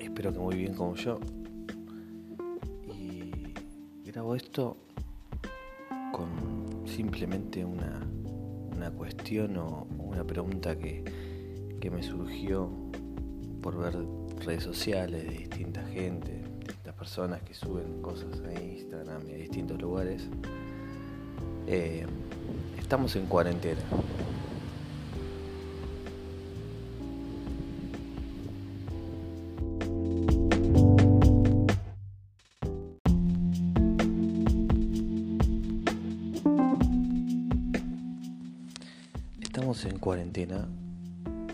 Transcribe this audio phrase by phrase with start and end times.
[0.00, 1.20] Espero que muy bien como yo.
[2.98, 3.52] Y
[4.06, 4.78] grabo esto
[6.12, 8.00] con simplemente una,
[8.74, 11.04] una cuestión o una pregunta que,
[11.78, 12.70] que me surgió
[13.60, 13.98] por ver
[14.46, 19.78] redes sociales de distinta gente, distintas personas que suben cosas a Instagram y a distintos
[19.78, 20.26] lugares.
[21.66, 22.06] Eh,
[22.78, 23.82] estamos en cuarentena.
[40.04, 40.68] Cuarentena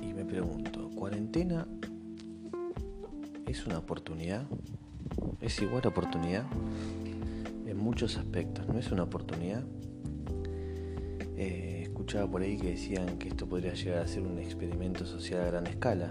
[0.02, 1.68] y me pregunto, ¿cuarentena
[3.46, 4.42] es una oportunidad?
[5.40, 6.46] ¿Es igual oportunidad?
[7.64, 9.62] En muchos aspectos, ¿no es una oportunidad?
[11.36, 15.42] Eh, escuchaba por ahí que decían que esto podría llegar a ser un experimento social
[15.42, 16.10] a gran escala.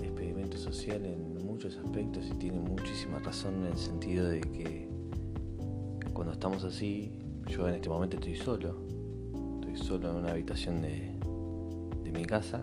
[0.00, 4.88] Experimento social en muchos aspectos y tiene muchísima razón en el sentido de que
[6.12, 7.10] cuando estamos así,
[7.48, 8.99] yo en este momento estoy solo,
[9.80, 11.12] solo en una habitación de,
[12.04, 12.60] de mi casa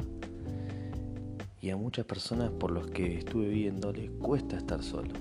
[1.62, 5.18] y a muchas personas por los que estuve viendo les cuesta estar solos.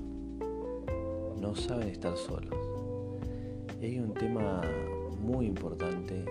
[1.41, 2.55] No saben estar solos.
[3.81, 4.63] Y hay un tema
[5.21, 6.25] muy importante,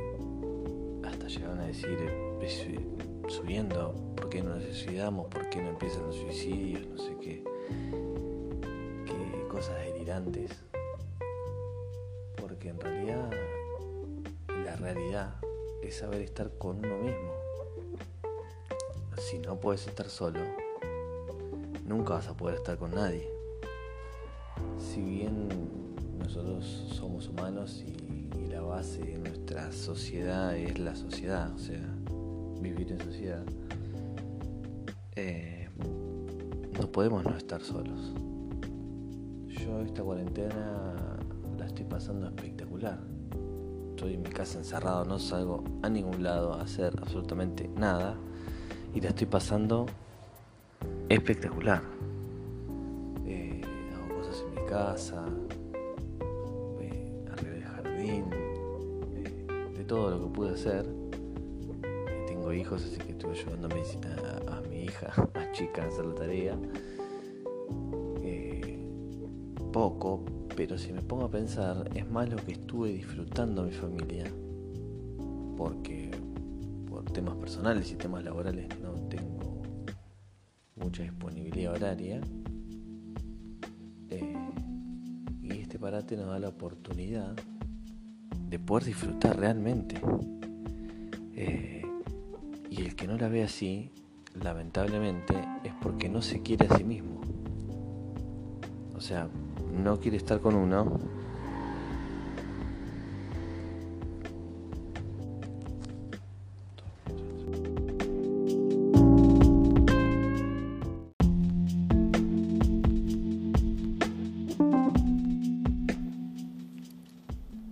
[1.04, 1.98] hasta llegaron a decir,
[3.28, 5.28] subiendo, ¿por qué no nos suicidamos?
[5.28, 6.88] ¿Por qué no empiezan los suicidios?
[6.88, 7.44] No sé qué,
[9.06, 10.52] qué cosas delirantes.
[12.40, 13.32] Porque en realidad,
[14.64, 15.36] la realidad
[15.88, 17.32] es saber estar con uno mismo.
[19.18, 20.40] Si no puedes estar solo,
[21.86, 23.30] nunca vas a poder estar con nadie.
[24.78, 25.48] Si bien
[26.20, 27.96] nosotros somos humanos y,
[28.50, 31.82] la base de nuestra sociedad es la sociedad, o sea,
[32.62, 33.44] vivir en sociedad,
[35.16, 35.68] eh,
[36.80, 38.14] no podemos no estar solos.
[39.48, 40.86] Yo esta cuarentena
[41.58, 43.15] la estoy pasando espectacular
[43.96, 48.18] estoy en mi casa encerrado, no salgo a ningún lado a hacer absolutamente nada
[48.94, 49.86] y la estoy pasando
[51.08, 51.82] espectacular.
[53.26, 53.62] Eh,
[53.96, 55.26] hago cosas en mi casa,
[56.82, 58.26] eh, arreglo el jardín,
[59.14, 60.86] eh, de todo lo que pude hacer.
[62.28, 63.34] tengo hijos, así que estuve
[63.70, 64.14] medicina
[64.46, 66.58] a, a mi hija más chica a hacer la tarea.
[69.72, 70.24] poco,
[70.56, 74.26] pero si me pongo a pensar, es más lo que estuve disfrutando mi familia,
[75.58, 76.12] porque
[76.90, 79.62] por temas personales y temas laborales no tengo
[80.76, 82.22] mucha disponibilidad horaria.
[84.10, 84.36] Eh,
[85.42, 87.36] y este parate nos da la oportunidad
[88.50, 90.00] de poder disfrutar realmente.
[91.34, 91.84] Eh,
[92.70, 93.92] y el que no la ve así,
[94.42, 95.34] lamentablemente,
[95.64, 97.22] es porque no se quiere a sí mismo.
[98.96, 99.28] O sea,
[99.76, 101.00] no quiere estar con uno,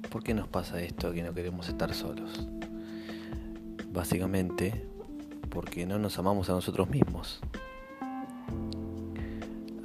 [0.09, 2.47] ¿Por qué nos pasa esto que no queremos estar solos?
[3.91, 4.85] Básicamente
[5.49, 7.41] porque no nos amamos a nosotros mismos.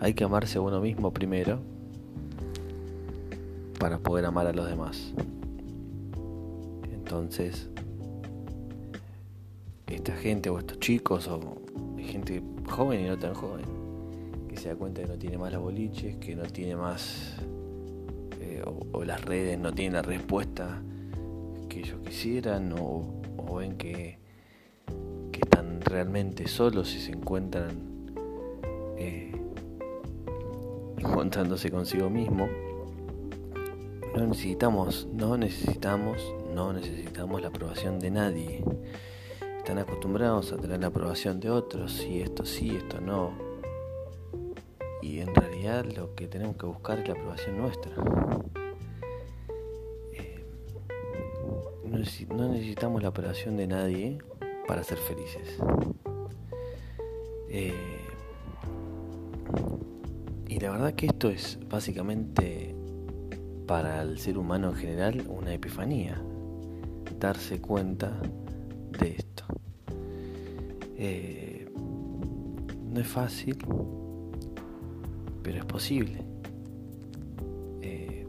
[0.00, 1.60] Hay que amarse a uno mismo primero
[3.78, 5.12] para poder amar a los demás.
[6.92, 7.68] Entonces,
[9.86, 11.62] esta gente o estos chicos o
[11.98, 13.64] gente joven y no tan joven,
[14.48, 17.36] que se da cuenta que no tiene más las boliches, que no tiene más,
[18.40, 18.62] eh,
[18.92, 20.82] o, las redes no tienen la respuesta
[21.68, 23.22] que ellos quisieran, o,
[23.56, 24.18] ven que,
[25.32, 27.70] están realmente solos y se encuentran
[28.98, 29.32] eh,
[30.98, 32.48] encontrándose consigo mismo
[34.18, 38.64] no necesitamos, no necesitamos, no necesitamos la aprobación de nadie.
[39.58, 43.30] Están acostumbrados a tener la aprobación de otros, si esto sí, esto no.
[45.02, 47.92] Y en realidad lo que tenemos que buscar es la aprobación nuestra.
[50.12, 50.44] Eh,
[51.84, 54.18] no necesitamos la aprobación de nadie
[54.66, 55.58] para ser felices.
[57.50, 57.72] Eh,
[60.48, 62.74] y la verdad que esto es básicamente
[63.68, 66.18] para el ser humano en general una epifanía,
[67.20, 68.18] darse cuenta
[68.98, 69.44] de esto.
[70.96, 71.70] Eh,
[72.90, 73.58] no es fácil,
[75.42, 76.24] pero es posible.
[77.82, 78.26] Eh,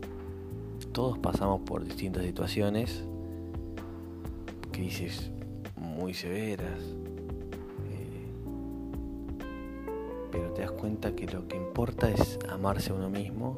[0.91, 3.05] todos pasamos por distintas situaciones,
[4.73, 5.31] crisis
[5.77, 6.81] muy severas,
[7.91, 8.27] eh,
[10.33, 13.57] pero te das cuenta que lo que importa es amarse a uno mismo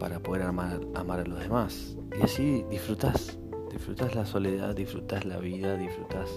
[0.00, 1.96] para poder amar, a los demás.
[2.18, 3.38] Y así disfrutas,
[3.70, 6.28] disfrutas la soledad, disfrutas la vida, disfrutas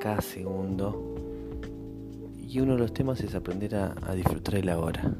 [0.00, 1.14] cada segundo.
[2.40, 5.14] Y uno de los temas es aprender a, a disfrutar el ahora.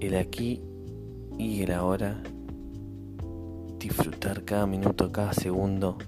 [0.00, 0.62] El aquí
[1.38, 2.20] y el ahora.
[3.78, 5.98] Disfrutar cada minuto, cada segundo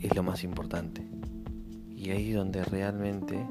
[0.00, 1.06] es lo más importante.
[1.94, 3.46] Y ahí es donde realmente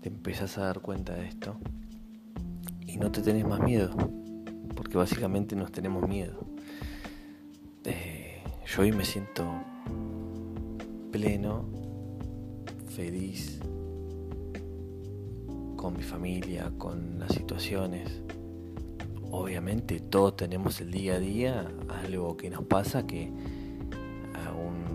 [0.00, 1.58] te empezás a dar cuenta de esto
[2.96, 3.90] y no te tenés más miedo,
[4.74, 6.46] porque básicamente nos tenemos miedo.
[7.84, 9.44] Eh, yo hoy me siento
[11.12, 11.66] pleno,
[12.88, 13.60] feliz
[15.76, 18.22] con mi familia, con las situaciones.
[19.30, 21.70] Obviamente todos tenemos el día a día
[22.02, 23.30] algo que nos pasa que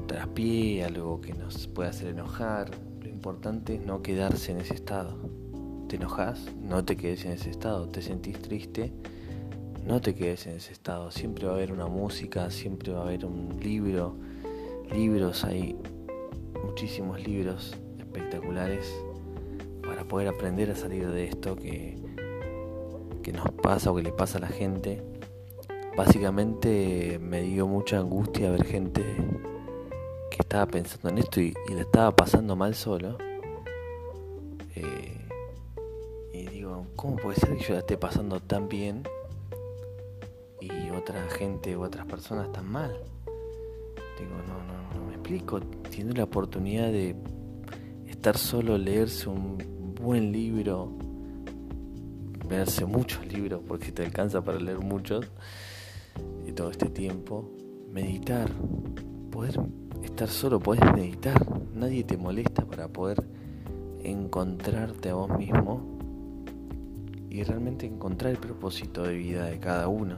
[0.08, 2.72] traspié, algo que nos puede hacer enojar.
[3.00, 5.41] Lo importante es no quedarse en ese estado.
[5.92, 6.40] ¿Te enojas?
[6.58, 7.90] No te quedes en ese estado.
[7.90, 8.94] ¿Te sentís triste?
[9.86, 11.12] No te quedes en ese estado.
[11.12, 14.16] Siempre va a haber una música, siempre va a haber un libro.
[14.90, 15.76] Libros, hay
[16.64, 18.90] muchísimos libros espectaculares
[19.86, 21.98] para poder aprender a salir de esto que,
[23.22, 25.04] que nos pasa o que le pasa a la gente.
[25.98, 29.04] Básicamente me dio mucha angustia ver gente
[30.30, 33.18] que estaba pensando en esto y, le estaba pasando mal solo.
[34.78, 35.21] Eh,
[36.96, 39.04] ¿cómo puede ser que yo la esté pasando tan bien
[40.60, 42.92] y otra gente u otras personas tan mal?
[44.20, 45.60] Digo, no, no, no me explico.
[45.90, 47.16] Tiene la oportunidad de
[48.08, 49.58] estar solo, leerse un
[49.96, 50.92] buen libro,
[52.50, 55.26] leerse muchos libros porque te alcanza para leer muchos
[56.46, 57.50] y todo este tiempo,
[57.90, 58.50] meditar,
[59.32, 59.60] poder
[60.04, 63.24] estar solo, puedes meditar, nadie te molesta para poder
[64.04, 66.01] encontrarte a vos mismo
[67.32, 70.18] y realmente encontrar el propósito de vida de cada uno.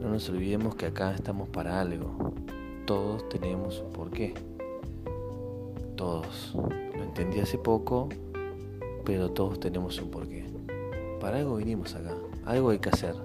[0.00, 2.32] No nos olvidemos que acá estamos para algo.
[2.86, 4.34] Todos tenemos un porqué.
[5.96, 6.54] Todos.
[6.54, 8.08] Lo entendí hace poco,
[9.04, 10.46] pero todos tenemos un porqué.
[11.20, 12.14] Para algo vinimos acá.
[12.44, 13.16] Algo hay que hacer.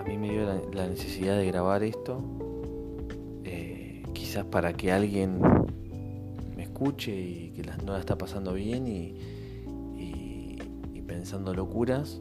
[0.00, 2.22] A mí me dio la necesidad de grabar esto
[4.14, 5.38] quizás para que alguien
[6.56, 9.33] me escuche y que no la está pasando bien y,
[11.24, 12.20] pensando locuras,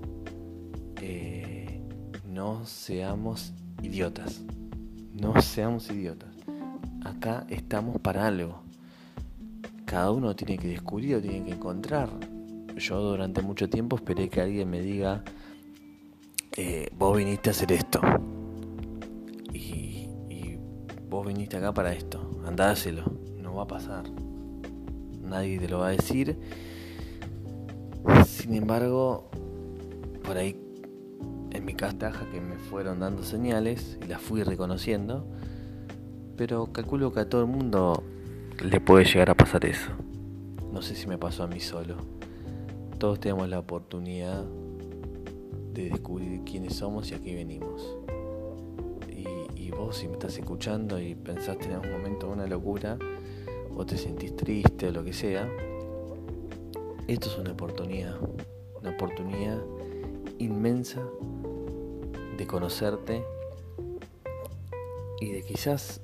[1.01, 1.81] eh,
[2.25, 3.51] no seamos
[3.81, 4.41] idiotas.
[5.11, 6.29] No seamos idiotas.
[7.03, 8.63] Acá estamos para algo.
[9.83, 12.07] Cada uno tiene que descubrir o tiene que encontrar.
[12.77, 15.21] Yo durante mucho tiempo esperé que alguien me diga,
[16.55, 17.99] eh, vos viniste a hacer esto
[21.09, 23.03] vos viniste acá para esto, andáselo,
[23.37, 24.05] no va a pasar.
[25.21, 26.39] Nadie te lo va a decir.
[28.43, 29.29] Sin embargo,
[30.21, 30.59] por ahí
[31.51, 35.25] en mi castaja que me fueron dando señales y las fui reconociendo,
[36.35, 38.03] pero calculo que a todo el mundo
[38.61, 39.91] le puede llegar a pasar eso.
[40.73, 41.95] No sé si me pasó a mí solo.
[42.97, 44.43] Todos tenemos la oportunidad
[45.73, 47.97] de descubrir quiénes somos y a qué venimos
[49.73, 52.97] vos si me estás escuchando y pensaste en algún momento una locura
[53.75, 55.49] o te sentís triste o lo que sea,
[57.07, 58.17] esto es una oportunidad,
[58.79, 59.61] una oportunidad
[60.39, 61.01] inmensa
[62.37, 63.23] de conocerte
[65.19, 66.01] y de quizás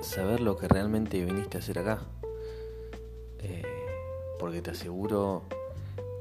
[0.00, 2.02] saber lo que realmente viniste a hacer acá.
[3.38, 3.62] Eh,
[4.38, 5.42] porque te aseguro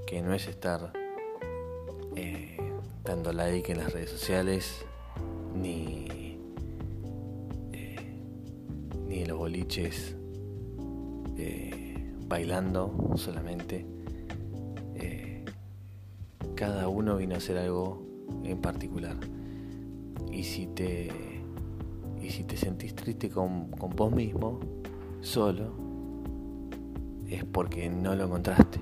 [0.06, 0.94] que no es estar
[2.16, 2.58] eh,
[3.04, 4.86] dando like en las redes sociales
[5.56, 6.12] ni
[9.12, 10.16] ni en los boliches
[11.38, 13.91] eh, bailando solamente.
[17.02, 18.02] Uno vino a hacer algo
[18.44, 19.18] en particular.
[20.32, 21.10] Y si te,
[22.22, 24.60] y si te sentís triste con, con vos mismo,
[25.20, 25.74] solo,
[27.28, 28.80] es porque no lo encontraste.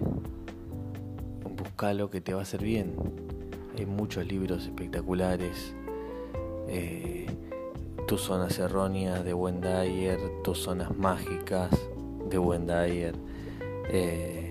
[1.58, 2.94] Buscalo que te va a hacer bien.
[3.78, 5.74] Hay muchos libros espectaculares.
[6.68, 7.26] Eh,
[8.06, 11.70] tus zonas erróneas de Wendayer, tus zonas mágicas
[12.30, 13.16] de Wendayer.
[13.92, 14.50] Eh,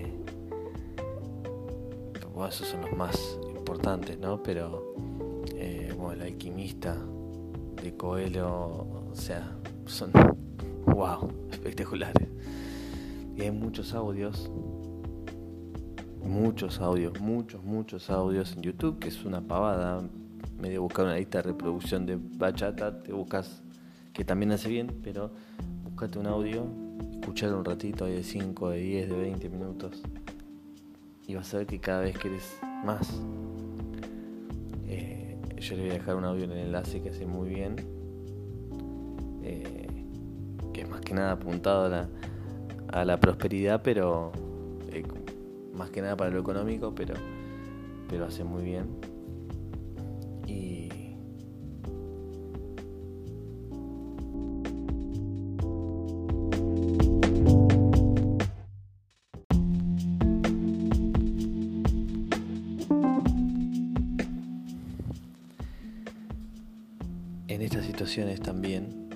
[2.47, 4.41] esos son los más importantes, ¿no?
[4.41, 4.95] Pero,
[5.53, 6.97] eh, el alquimista
[7.83, 8.49] de Coelho,
[9.11, 10.11] o sea, son,
[10.87, 12.27] wow, espectaculares.
[13.35, 14.49] Y hay muchos audios,
[16.23, 20.01] muchos audios, muchos, muchos audios en YouTube, que es una pavada
[20.59, 23.61] medio buscar una lista de reproducción de bachata, te buscas,
[24.13, 25.29] que también hace bien, pero
[25.83, 26.65] búscate un audio,
[27.11, 30.01] escuchar un ratito de 5, de 10, de 20 minutos
[31.27, 33.21] y vas a ver que cada vez quieres más.
[35.59, 37.75] Yo le voy a dejar un audio en el enlace que hace muy bien,
[39.43, 39.87] eh,
[40.73, 42.09] que es más que nada apuntado a la,
[42.87, 44.31] a la prosperidad, pero
[44.91, 45.03] eh,
[45.73, 47.13] más que nada para lo económico, pero,
[48.07, 48.87] pero hace muy bien.
[50.47, 50.89] Y
[68.15, 69.07] también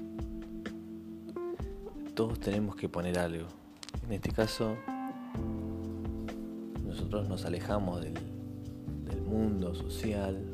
[2.14, 3.48] todos tenemos que poner algo.
[4.06, 4.76] En este caso,
[6.86, 8.14] nosotros nos alejamos del,
[9.26, 10.46] mundo social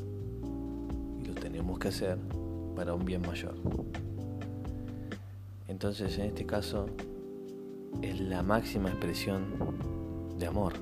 [1.21, 2.17] y lo tenemos que hacer
[2.77, 3.55] para un bien mayor.
[5.67, 6.85] Entonces, en este caso,
[8.01, 9.43] es la máxima expresión
[10.39, 10.75] de amor.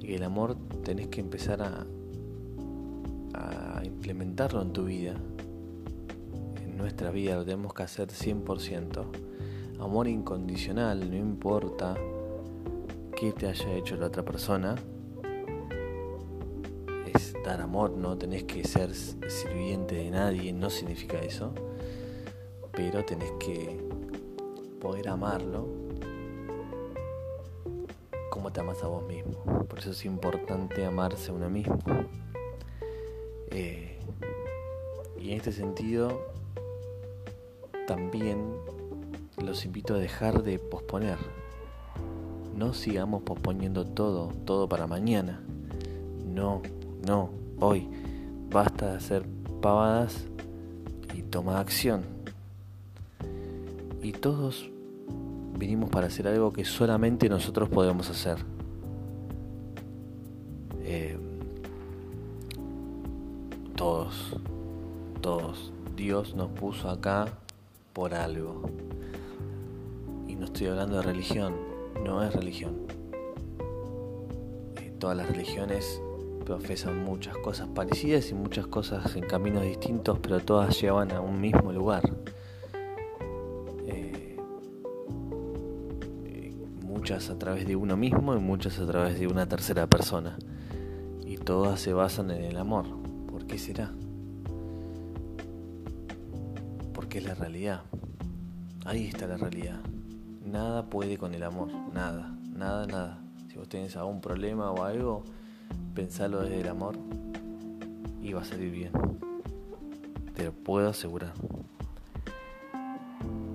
[0.00, 1.86] Y el amor tenés que empezar a,
[3.34, 5.14] a implementarlo en tu vida.
[6.62, 9.04] En nuestra vida lo tenemos que hacer 100%
[9.80, 11.94] amor incondicional, no importa
[13.16, 14.74] qué te haya hecho la otra persona.
[17.12, 21.52] Es dar amor, no tenés que ser sirviente de nadie, no significa eso.
[22.72, 23.78] Pero tenés que
[24.80, 25.68] poder amarlo
[28.30, 29.64] como te amas a vos mismo.
[29.68, 31.78] Por eso es importante amarse a uno mismo.
[33.56, 33.96] Eh,
[35.20, 36.20] y en este sentido,
[37.86, 38.52] también
[39.42, 41.18] los invito a dejar de posponer.
[42.56, 45.40] No sigamos posponiendo todo, todo para mañana.
[46.26, 46.62] No,
[47.06, 47.30] no,
[47.60, 47.88] hoy.
[48.50, 49.24] Basta de hacer
[49.60, 50.24] pavadas
[51.14, 52.02] y toma acción.
[54.02, 54.68] Y todos
[55.58, 58.38] vinimos para hacer algo que solamente nosotros podemos hacer.
[65.20, 65.72] Todos.
[65.96, 67.26] Dios nos puso acá
[67.92, 68.62] por algo
[70.44, 71.54] no estoy hablando de religión,
[72.04, 72.74] no es religión.
[74.76, 76.02] Eh, todas las religiones
[76.44, 81.40] profesan muchas cosas parecidas y muchas cosas en caminos distintos, pero todas llevan a un
[81.40, 82.02] mismo lugar.
[83.86, 84.36] Eh,
[86.82, 90.36] muchas a través de uno mismo y muchas a través de una tercera persona.
[91.24, 93.03] Y todas se basan en el amor.
[93.44, 93.92] ¿Por qué será?
[96.94, 97.82] Porque es la realidad.
[98.86, 99.80] Ahí está la realidad
[100.54, 103.18] nada puede con el amor, nada, nada, nada.
[103.48, 105.24] Si vos tenés algún problema o algo,
[105.94, 106.96] pensalo desde el amor
[108.22, 108.92] y va a salir bien.
[110.34, 111.32] Te lo puedo asegurar.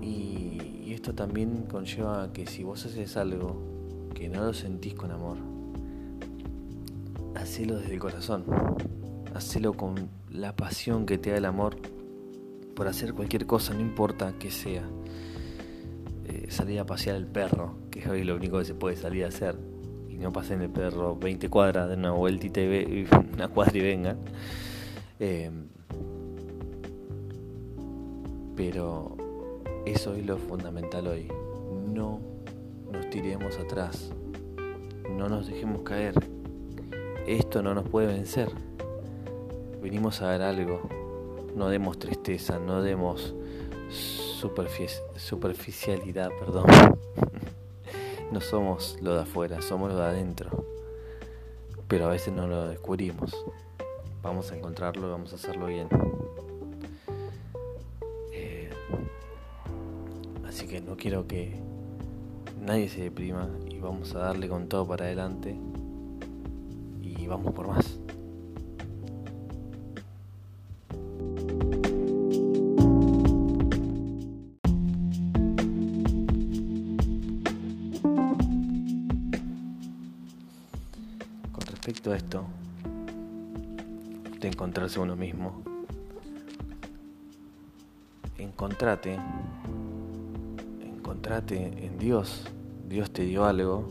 [0.01, 3.55] Y, esto también conlleva que si vos haces algo
[4.13, 5.37] que no lo sentís con amor,
[7.35, 8.43] hacelo desde el corazón.
[9.33, 11.77] Hacelo con la pasión que te da el amor
[12.75, 14.83] por hacer cualquier cosa, no importa que sea
[16.49, 19.27] salir a pasear el perro, que es hoy lo único que se puede salir a
[19.27, 19.55] hacer,
[20.09, 24.15] y no pasen el perro 20 cuadras, de una vueltita y una cuadra y venga.
[25.19, 25.67] Em,
[28.55, 29.15] pero
[29.85, 31.27] eso es lo fundamental hoy.
[31.93, 32.19] No
[32.91, 34.11] nos tiremos atrás.
[35.09, 36.13] No nos dejemos caer.
[37.27, 38.49] Esto no nos puede vencer.
[39.81, 40.81] Venimos a dar algo.
[41.55, 43.33] No demos tristeza, no demos
[45.15, 46.65] superficialidad, perdón.
[48.31, 50.65] no somos lo de afuera, somos lo de adentro.
[51.87, 53.45] Pero a veces no lo descubrimos.
[54.21, 55.87] Vamos a encontrarlo y vamos a hacerlo bien.
[58.33, 58.69] Eh,
[60.45, 61.59] así que no quiero que
[62.59, 65.57] nadie se deprima y vamos a darle con todo para adelante
[67.01, 67.98] y vamos por más.
[81.89, 82.45] Respecto a esto,
[84.39, 85.63] de encontrarse uno mismo,
[88.37, 89.17] encontrate,
[90.83, 92.43] encontrate en Dios.
[92.87, 93.87] Dios te dio algo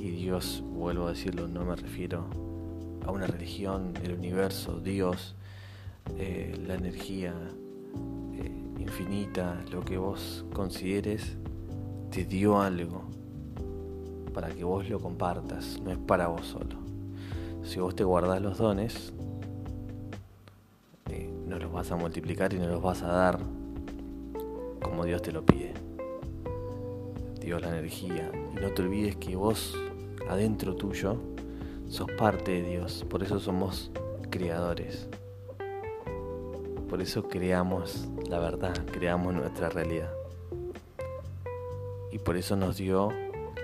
[0.00, 2.26] y Dios, vuelvo a decirlo, no me refiero
[3.06, 5.36] a una religión, el universo, Dios,
[6.18, 7.34] eh, la energía
[8.32, 11.36] eh, infinita, lo que vos consideres,
[12.10, 13.04] te dio algo
[14.34, 16.85] para que vos lo compartas, no es para vos solo
[17.66, 19.12] si vos te guardás los dones,
[21.10, 23.38] eh, no los vas a multiplicar y no los vas a dar
[24.82, 25.74] como Dios te lo pide.
[27.40, 28.30] Dios la energía.
[28.52, 29.76] Y no te olvides que vos,
[30.28, 31.16] adentro tuyo,
[31.88, 33.04] sos parte de Dios.
[33.08, 33.90] Por eso somos
[34.30, 35.08] creadores.
[36.88, 40.12] Por eso creamos la verdad, creamos nuestra realidad.
[42.12, 43.10] Y por eso nos dio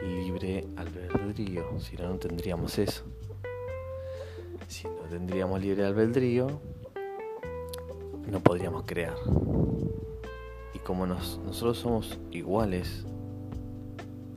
[0.03, 3.05] libre albedrío, si no, no tendríamos eso.
[4.73, 6.47] Si no tendríamos libre albedrío,
[8.27, 9.17] no podríamos crear.
[10.73, 13.05] Y como nosotros somos iguales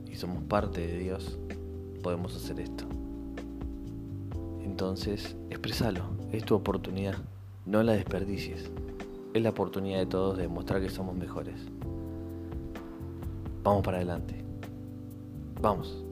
[0.04, 1.38] y somos parte de Dios,
[2.02, 2.84] podemos hacer esto.
[4.62, 7.16] Entonces, expresalo, es tu oportunidad,
[7.64, 8.70] no la desperdicies.
[9.32, 11.62] Es la oportunidad de todos de demostrar que somos mejores.
[13.62, 14.44] Vamos para adelante.
[15.62, 16.05] Vamos.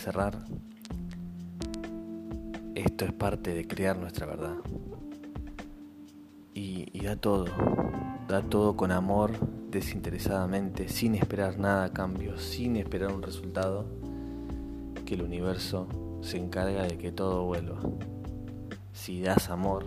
[0.00, 0.38] Cerrar,
[2.74, 4.56] esto es parte de crear nuestra verdad.
[6.54, 7.46] Y, da todo,
[8.28, 9.32] da todo con amor,
[9.70, 13.86] desinteresadamente, sin esperar nada a cambio, sin esperar un resultado,
[15.04, 15.86] que el universo
[16.22, 17.80] se encarga de que todo vuelva.
[18.92, 19.86] Si das amor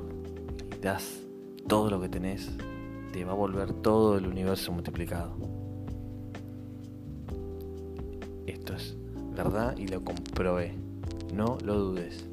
[0.75, 1.22] y das
[1.67, 2.51] todo lo que tenés,
[3.12, 5.36] te va a volver todo el universo multiplicado.
[8.46, 8.98] Esto es
[9.33, 10.73] verdad y lo comprobé.
[11.33, 12.25] No lo dudes.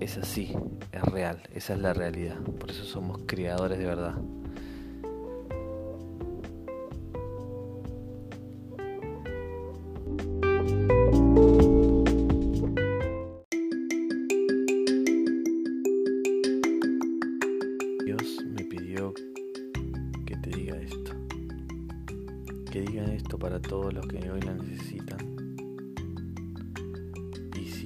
[0.00, 0.54] Es así,
[0.92, 2.38] es real, esa es la realidad.
[2.38, 4.14] Por eso somos creadores de verdad.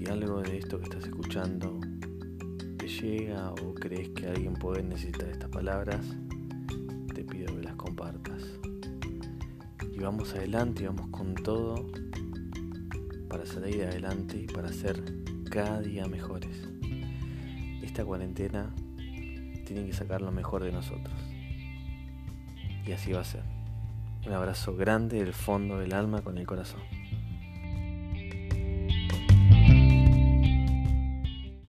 [0.04, 1.80] Si algo de esto que estás escuchando
[2.76, 6.04] te llega o crees que alguien puede necesitar estas palabras,
[7.14, 8.42] te pido que las compartas.
[9.92, 11.86] Y vamos adelante y vamos con todo
[13.28, 15.02] para salir adelante y para ser
[15.50, 16.68] cada día mejores.
[17.82, 18.74] Esta cuarentena
[19.64, 21.18] tiene que sacar lo mejor de nosotros.
[22.86, 23.42] Y así va a ser.
[24.26, 26.80] Un abrazo grande del fondo del alma con el corazón.